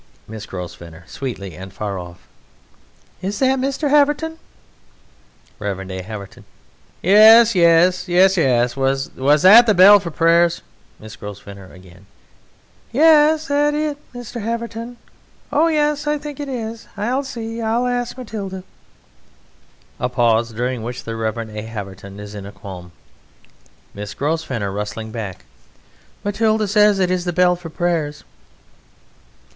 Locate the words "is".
3.21-3.37, 13.43-13.47, 16.49-16.87, 22.19-22.33, 27.11-27.23